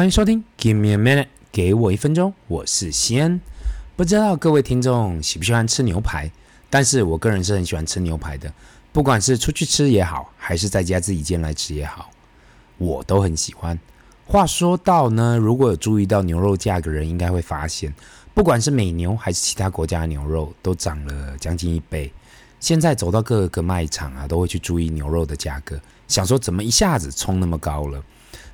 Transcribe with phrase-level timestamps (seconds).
[0.00, 3.38] 欢迎收听，Give me a minute，给我一分钟，我是西安。
[3.96, 6.32] 不知道各位听众喜不喜欢吃牛排，
[6.70, 8.50] 但是我个人是很喜欢吃牛排的，
[8.92, 12.08] 不管是出去吃也好，还是在家自己煎来吃也好，
[12.78, 13.78] 我都很喜欢。
[14.24, 17.94] 话说到呢，如果有注意到牛肉价格人，应该会发现，
[18.32, 22.10] 不管是美牛还是其他国家的牛肉，都涨了将近一倍。
[22.58, 25.78] 现在走到各个卖场啊，都会去注意牛肉的价格，
[26.08, 28.02] 想说怎么一下子冲那么高了。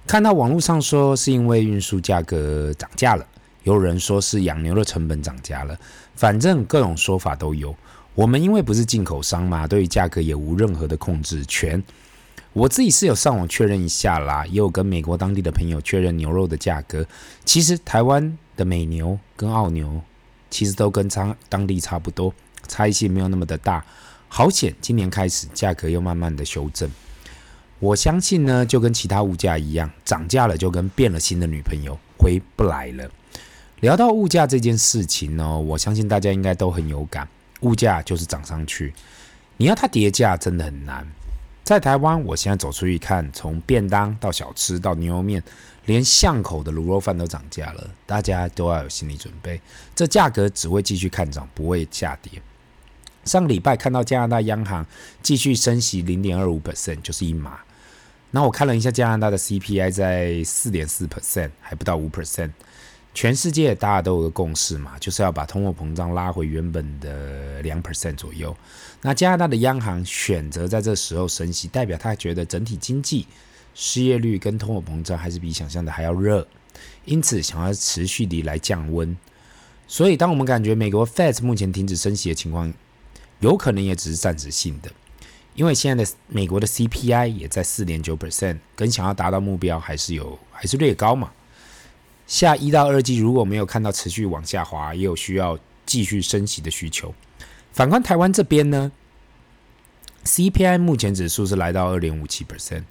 [0.06, 3.26] 看到网络上说是因为运输价格涨价了，
[3.64, 5.76] 有人说是养牛的成本涨价了，
[6.14, 7.74] 反正各种说法都有。
[8.14, 11.82] 我们因为不是进口商嘛，对于价格也无任何的控制权。
[12.52, 17.06] 我自己是有上网确认一下啦，也有跟美国当地的朋友确认牛肉的价格。
[17.44, 20.00] 其实台湾的美牛跟澳牛
[20.48, 22.32] 其实都跟当当地差不多。
[22.66, 23.84] 差异性没有那么的大，
[24.26, 24.74] 好险！
[24.80, 26.90] 今年开始价格又慢慢的修正，
[27.78, 33.10] 我相信呢，就跟其他物价一样，涨价了就跟变了心的女朋友回不来了。
[33.80, 37.28] 聊到物价这件事情呢，我相信大家应该都很有感，
[37.60, 38.94] 物价就是涨上去，
[39.58, 41.06] 你要它跌价真的很难。
[41.62, 45.42] 在台湾，我现在走出去看，从便当到小吃到牛肉面，
[45.84, 49.60] 连巷口的卤肉饭都涨价了，大家都要有心理准备，
[49.94, 52.40] 这价格只会继续看涨，不会下跌。
[53.24, 54.86] 上礼拜看到加拿大央行
[55.20, 57.58] 继续升息零点二五 percent，就是一码。
[58.30, 62.50] 那我看了一下加拿大的 CPI 在四点四 percent，还不到五 percent。
[63.14, 68.54] 全世界大家都有个共识嘛，就是要把通货膨胀拉回原本的两 percent 左右。
[69.00, 73.26] 那加拿大的央行选择在这时候升息，代表他觉得整体经济
[73.74, 76.46] 失业率跟通货膨胀还是比想象的还要热，
[77.06, 79.16] 因此想要持续地来降温。
[79.88, 82.70] 所以当我们感觉美国 Fed 目前停止升息的情况，
[83.40, 84.90] 有可能也只是暂时性的，
[85.56, 91.32] 因为现在的美国的 CPI 也在四点九 percent，跟想要达到目标还是有还是略高嘛。
[92.26, 97.14] 下一到二季如果没有看到持续往下滑，也有需要继续升息的需求。
[97.72, 98.92] 反观台湾这边呢
[100.24, 102.84] ，CPI 目前指数是来到二点五七 percent，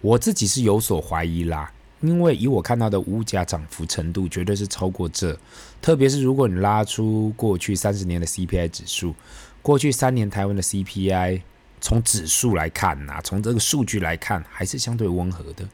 [0.00, 5.36] 我自己是有所怀疑啦，因为以我看到的物价涨幅程度绝对是超过这，
[5.82, 9.14] 特别是如果你拉出过去三十年的 CPI 指数。
[9.62, 11.40] 过去三年台湾的 CPI，
[11.84, 15.68] 从指数来看呐、从这个数据来看，还是相对温和的。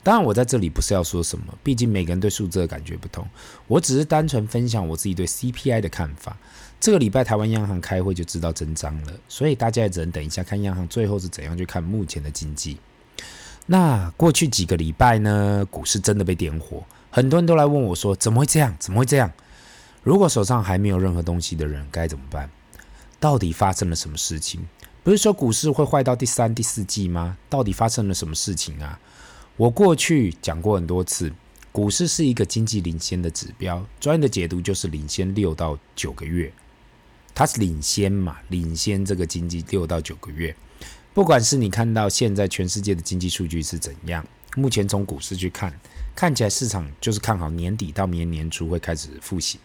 [0.00, 3.28] 当然，我在这里不是要说什么，毕竟每个人对数字的感觉不同。
[3.66, 6.36] 我只是单纯分享我自己对 CPI 的看法。
[6.78, 12.78] 这个礼拜台湾央行开会就知道真章了，所以大家也只能等一下看央行最后是怎样去看目前的经济。
[13.66, 18.72] 那过去几个礼拜呢，股市真的被点火，很多人都来问我说，怎么会这样？
[18.78, 19.32] 怎么会这样？
[20.04, 22.48] 如果手上还没有任何东西的人，该怎么办？
[23.18, 24.64] 到底发生了什么事情？
[25.06, 27.38] 不是说股市会坏到第三、第四季吗？
[27.48, 28.98] 到底发生了什么事情啊？
[29.56, 31.32] 我过去讲过很多次，
[31.70, 36.52] 股市是一个经济领先的指标，专业的解读就是领先六到九个月，
[37.36, 40.52] 它是领先嘛，领先这个经济六到九个月。
[41.14, 45.72] 不管是你看到现在全世界的经济数据是怎样，目前从股市去看，
[46.16, 49.60] 看起来市场就是看好年底到明年年初会开始复习。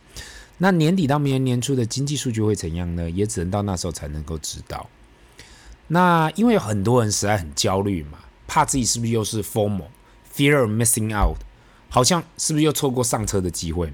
[0.60, 3.10] 那年底到明年年初的经济数据会怎样呢？
[3.10, 4.88] 也只能到那时候才能够知道。
[5.94, 11.38] 那因为有很多人实在很焦虑嘛，怕自己是不是又是 formal，fear of missing out，
[11.90, 13.92] 好像是不是又错过上车的机会？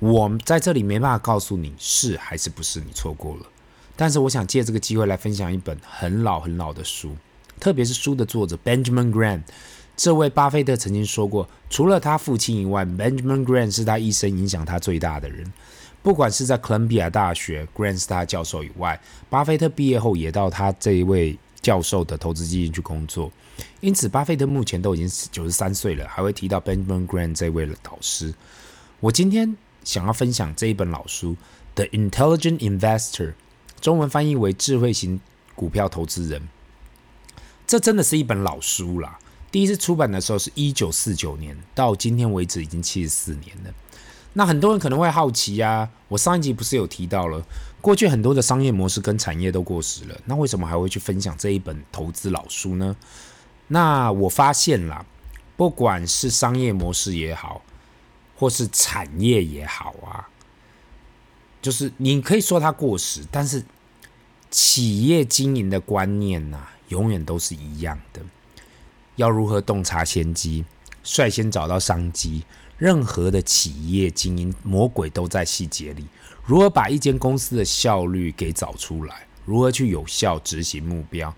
[0.00, 3.46] 我在这里没办法告诉你是还是不是你错过了。
[3.94, 7.16] 但是我想借这个机会来分享一本很老很老的书，
[7.60, 9.42] 特别是书的作者 Benjamin Graham。
[9.96, 15.52] 这位巴菲特曾经说过，除了他父亲以外，Benjamin Graham 是他一生影响他最大的人。
[16.02, 23.30] 不管是在哥伦比亚大学 Grand Star 教授以外，巴菲特毕业后也到他这一位教授的投资基金去工作。
[23.80, 28.34] 因此，巴菲特目前都已经九十三岁了，还会提到 Benjamin Graham 这位导师。
[28.98, 31.32] 我今天想要分享这一本老书
[31.74, 33.28] 《The Intelligent Investor》，
[33.80, 35.20] 中文翻译为《智慧型
[35.54, 36.40] 股票投资人》。
[37.66, 39.18] 这真的是一本老书啦。
[39.52, 43.72] 第一次出版的时候是一九四九年，到今天为止已经七十四年了。
[44.34, 47.44] 那很多人可能会好奇呀，我上一集不是有提到了，
[47.80, 52.96] 过去很多的商业模式跟产业都过时了，那为什么还会去分享这一本投资老书呢？
[53.68, 55.04] 那我发现啦，
[55.56, 57.62] 不管是商业模式也好，
[58.34, 60.28] 或是产业也好啊，
[61.60, 63.62] 就是你可以说它过时，但是
[64.50, 68.22] 企业经营的观念呐，永远都是一样的，
[69.16, 70.64] 要如何洞察先机，
[71.02, 72.44] 率先找到商机。
[72.78, 76.06] 任何的企业经营，魔鬼都在细节里。
[76.44, 79.26] 如何把一间公司的效率给找出来？
[79.44, 81.34] 如何去有效执行目标？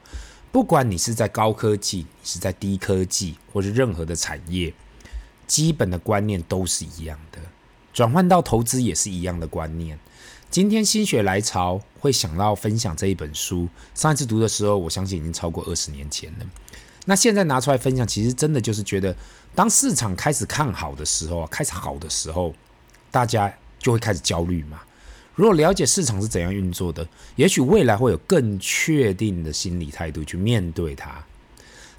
[0.50, 4.72] 不管你是在高科技，是在低科技，或是任何的产业，
[5.46, 7.38] 基本的观念都是一样的，
[7.92, 9.98] 转换到投资也是一样的观念。
[10.50, 16.46] 今天心血来潮会想到分享这一本书，上一次读的时候，我相信已经超过二十年前了。
[17.06, 19.14] 那现在拿出来分享，其实真的就是觉得，
[19.54, 22.52] 当市场开始看好的时候，开始好的时候，
[23.10, 24.80] 大家就会开始焦虑嘛。
[25.36, 27.06] 如果了解市场是怎样运作的，
[27.36, 31.24] 也许未来会有更确定的心理态度去面对它。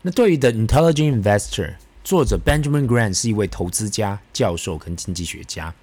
[0.02, 5.74] 那对于 The Intelligent Investor，作者 Benjamin Graham 是一位投资家、教授跟经济学家。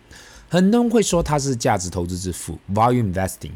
[0.48, 3.52] 很多人会说他是价值投资之父 （Value Investing）。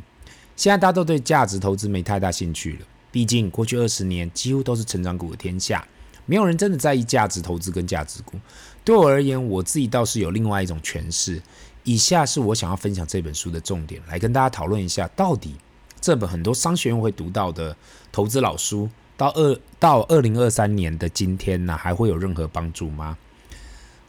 [0.56, 5.86] 现在大家都对价值投资没太大兴趣了，毕竟过去二十年几乎都是成长股的天下，
[6.26, 8.38] 没有人真的在意价值投资跟价值股。
[8.84, 11.40] 对我而言，我自己倒是有另外一种诠释。
[11.82, 15.54] 以下是我想要分享这本书的重点，来跟大家讨论一下，到底
[16.00, 17.76] 这本很多商学院会读到的
[18.10, 23.16] 投资老书，到二到二零二三年的今天呢，还会有任何帮助吗？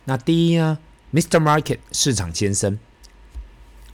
[0.05, 0.79] 那第一呢
[1.13, 1.39] ，Mr.
[1.39, 2.79] Market 市场先生，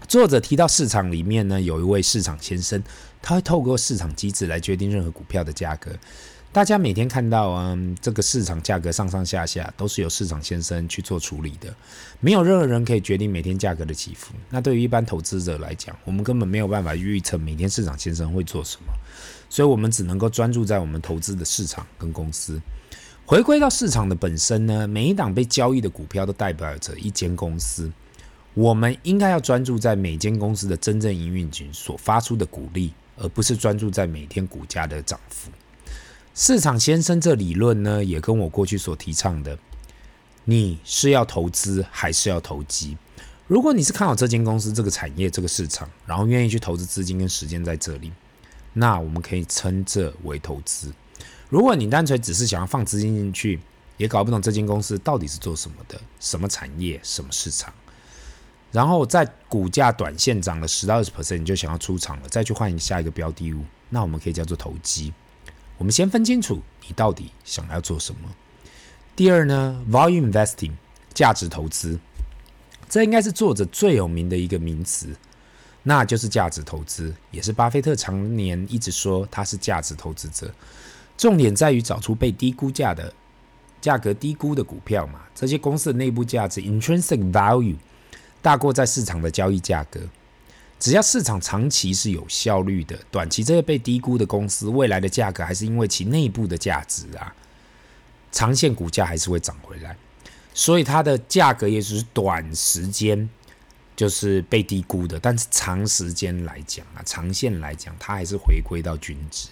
[0.07, 2.81] 作者提到市场里面呢，有一位市场先生，
[3.21, 5.91] 他会透过市场机制来决定任何股票的价格。
[6.53, 11.73] 大家每天看到，嗯，这个市场价格上上下下都是由市场先生去做处理的，
[12.19, 14.35] 没有任何人可以决定每天价格的起伏。
[14.51, 18.93] 那对于一般投资者来讲，我们根本没有办法预测每天市场先生会做什么，
[19.49, 22.61] 所以我们只能够专注在我们投资的市场跟公司。
[23.25, 27.91] 回归到市场的本身呢，每一档被交易的股票都代表着一间公司，
[28.53, 35.49] 我们应该要专注在每间公司的真正营运群所发出的鼓励，而不是专注在每天股价的涨幅。
[36.35, 39.55] 市场先生这理论呢，也跟我过去所提倡的，
[40.45, 42.97] 你是要投资还是要投机？
[43.45, 48.11] 如果你是看好这间公司、这个产业、这个市场，然后愿意去投资资金跟时间在这里，
[48.73, 50.91] 那我们可以称这为投资。
[51.49, 53.59] 如果你单纯只是想要放资金进去，
[53.97, 57.71] 也搞不懂这间公司到底是做什么的，什么产业、什么市场，
[58.71, 65.13] 然后在股价短线涨了十到二十 percent，你就想要出场了，再去换下一个标的物，那我们可以叫做投机。
[65.83, 68.21] 我们先分清楚你到底想要做什么。
[69.17, 70.71] 第二呢，Value Investing，
[71.13, 71.99] 价值投资，
[72.87, 75.13] 这应该是作者最有名的一个名词，
[75.83, 80.49] 那就是价值投资，也是巴菲特常年一直说他是价值投资者。
[81.17, 83.13] 重点在于找出被低估价的
[83.81, 87.75] 价格低估的股票嘛，这些公司的内部价值 （Intrinsic Value）
[88.41, 89.99] 大过在市场的交易价格。
[90.83, 97.33] 只要市场长期是有效率的，短期这些被低估的公司未来的价格还是因为其内部的价值啊，
[98.33, 99.95] 长线股价还是会涨回来，
[100.53, 103.29] 所以它的价格也只是短时间
[103.95, 109.47] 就是被低估的，但是长时间来讲啊，长线来讲它还是回归到均值。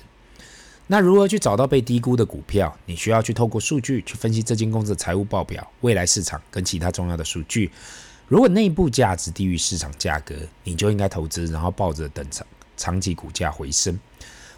[0.88, 2.78] 那如何去找到被低估的股票？
[2.86, 7.72] 你需要去透过数据去分析这间公司的财务报表、未来市场跟其他重要的数据。
[8.32, 10.34] 如果内部价值低于市场价格，
[10.64, 12.48] 你就应该投资，然后抱着等长
[12.78, 14.00] 长期股价回升。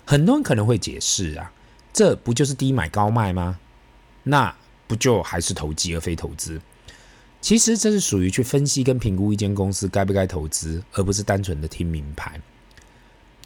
[0.05, 1.51] 很多人可能会解释啊，
[1.91, 3.57] 这不就是低买高卖吗？
[4.21, 4.55] 那
[4.85, 6.61] 不就还是投机而非投资？
[7.41, 12.39] 其实这是属于去分析跟评估一间公司该不该投资，而不是单纯的听名牌，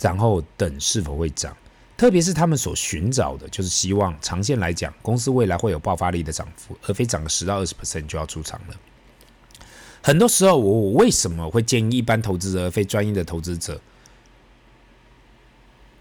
[0.02, 1.56] 然后等是否会涨。
[1.96, 8.76] 特别是他们所寻找的，就是希望长线来讲，公司未来会有爆发力的涨幅，而非涨个十到二十 percent 就要出场了。
[10.02, 13.80] 很多时候，我我为什么会建议一般投资者而非专业的投资者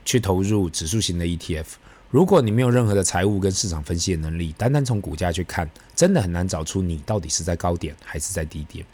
[0.05, 1.65] 去投入指数型的 ETF？
[2.11, 8.87] 如果你没有任何的财务跟市场分析的能力，单单从股价去看，真的很难找出你到底是在高点还是在低点。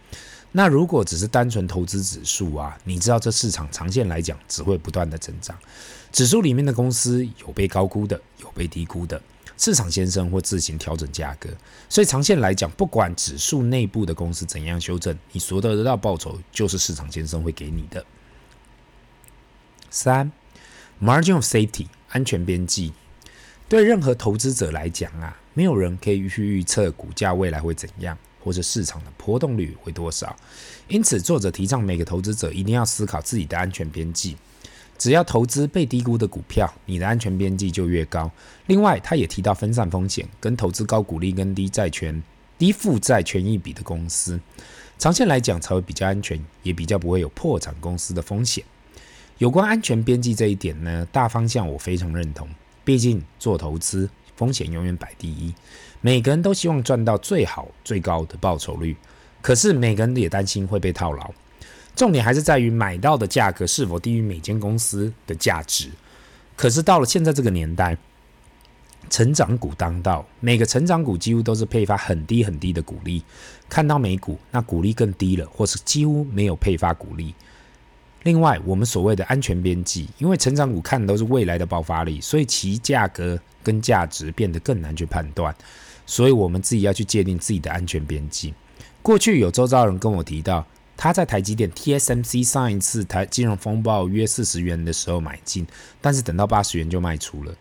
[0.50, 5.56] 那如果只是单纯投资指数啊，你知道这市场长线来讲只会不断的增长，
[6.10, 9.20] 指数里面的公司有被高估的，有被低估的。
[9.62, 11.48] 市场先生会自行调整价格，
[11.88, 18.04] 所以长线来讲，不管指数内部的公司怎样修正，你所得得到报酬就是市场先生会给你的。
[19.88, 20.32] 三
[21.00, 22.92] ，Margin of Safety，安全边际。
[23.68, 30.34] 对任何投资者来讲啊，没有人可以去预测股价未来会怎样，或者市场的波动率会多少。
[30.88, 34.36] 因此，作者提倡每个投资者一定要思考自己的安全边际。
[35.02, 38.30] 只要投资被低估的股票，你的安全边际就越高。
[38.66, 42.22] 另外，他也提到分散风险，跟投资高股利跟低债权、
[42.56, 44.38] 低负债权益比的公司，
[44.98, 48.62] 长线来讲才会比较安全，也比较不会有破产公司的风险。
[49.38, 52.48] 有关安全边际这一点呢，大方向我非常认同。
[52.84, 55.52] 毕竟做投资风险永远摆第一，
[56.00, 58.96] 每个人都希望赚到最好最高的报酬率，
[59.40, 61.28] 可是每个人也担心会被套牢。
[61.94, 65.90] 重点还是在于买到的价格是否低于每间公司的价值。
[66.56, 67.96] 可是到了现在这个年代，
[69.10, 73.22] 成长股当道，每个成长股几乎都是配发很低很低的股利。
[73.68, 77.34] 看到美股，那股利更低了，或是几乎没有配发股利。
[78.22, 85.54] 另外，我们所谓的安全边际，因为成长股看的都是未来的爆发力，所以其价格跟价值变得更难去判断。
[86.06, 88.54] 所以我们自己要去界定自己的安全边际。
[89.02, 90.64] 过去有周遭人跟我提到，
[91.02, 95.66] 他在台积电 TSMC 上一次台金融风暴约四十元的时候买进，
[96.00, 97.52] 但是等到八十元就卖出了。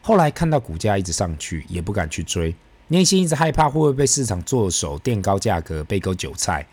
[0.00, 2.56] 后来看到股价一直上去，也不敢去追，
[2.88, 6.66] 内心一直害怕会不会被市场做手垫高价格，被割韭菜。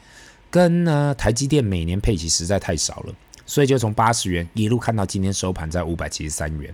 [0.49, 3.13] 跟呢台积电每年配息实在太少了，
[3.45, 6.73] 所以就从八十元一路看到今天收盘在五百七十三元。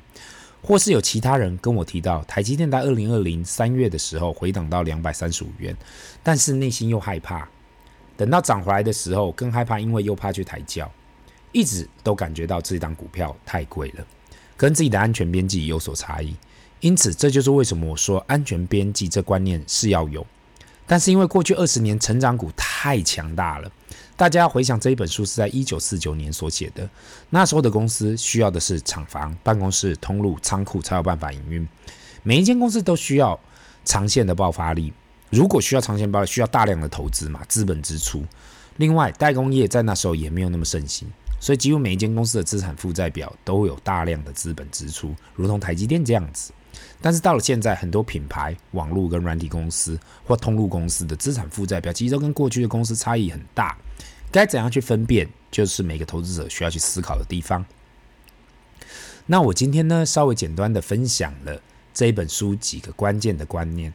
[0.62, 5.76] 或是有其他人跟我提到，台积电在二零二零三月的时候回档到两百三十五元，
[6.22, 7.50] 但是内心又害怕，
[8.16, 10.90] 等到涨回来的时候更害怕，因为又怕去抬轿，
[11.52, 14.06] 一直都感觉到这档股票太贵了。
[14.56, 16.36] 跟自己的安全边际有所差异，
[16.80, 20.26] 因此这就是为什么我说安全边际这观念是要有。
[20.86, 23.72] 但是因为过去二十年成长股太强大了，
[24.16, 26.88] 大家回想这一本书是在一九四九年所写的，
[27.30, 31.68] 那时候的公司需要的是厂房、办公室、通路、仓库才有办法营运，
[32.22, 33.40] 每一间公司都需要
[33.86, 34.94] 长线的爆发力。
[35.34, 38.24] 如果需要长线包，需要大量的投资嘛，资本支出。
[38.78, 41.12] 另外，代工业在那时候也没有那么盛行。
[41.40, 46.54] 所以，几乎每一间公司的资产负债表都有大量的资本支出，如同台积电这样子。
[47.02, 53.76] 但是到了现在，很多品牌、网络跟软体公司或通路公司的资产负债表，其实都跟过去的公司差异很大。
[54.32, 57.66] 该怎样去分辨，就是每个投资者需要去思考的地方。
[59.26, 61.60] 那我今天呢，稍微简单的分享了
[61.94, 63.92] 这一本书几个关键的观念。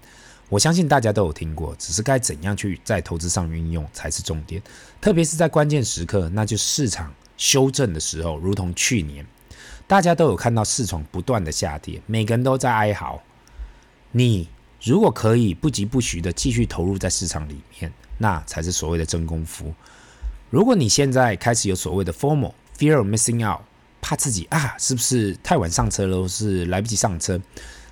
[0.49, 4.63] 我相信大家都有听过，只是该怎样去在投资上运用才是重点。
[5.01, 9.27] 特别是在关键时刻，那就是市场修正的时候，如同去年，
[9.87, 13.23] 大家都有看到市场不断的下跌，每个人都在哀嚎。
[14.11, 14.49] 你
[14.83, 19.75] 如果可以不疾不徐的继续投入在市场里面，那才是所谓的真功夫。
[20.49, 23.61] 如果你现在开始有所谓的 FOMO（Fear of Missing Out），
[24.01, 27.39] 怕自己啊是不是太晚上车了，或是来不及上车？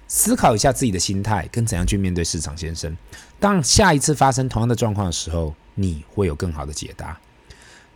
[0.09, 2.97] 思考一下自己的心态跟怎样去面对市场先生。
[3.39, 7.19] 当下一次发生同样的状况的时候，你会有更好的解答。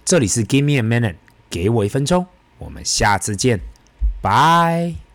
[0.04, 1.16] 这里是 Give me a minute，
[1.48, 2.26] 给我一分钟。
[2.58, 3.60] 我们下次见，
[4.20, 5.09] 拜。